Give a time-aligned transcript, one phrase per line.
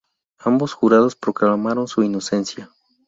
[0.39, 2.71] Ambos jurados proclamaron su inocencia.